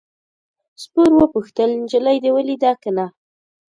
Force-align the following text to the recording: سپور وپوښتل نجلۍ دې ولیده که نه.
سپور 0.83 1.11
وپوښتل 1.15 1.69
نجلۍ 1.81 2.17
دې 2.23 2.29
ولیده 2.35 2.71
که 2.81 2.89
نه. 2.97 3.05